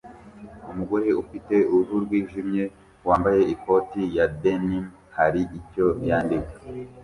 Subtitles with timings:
[0.71, 2.63] Umugore ufite uruhu rwijimye
[3.07, 4.85] wambaye ikoti ya denim
[5.17, 6.55] hari icyo yandika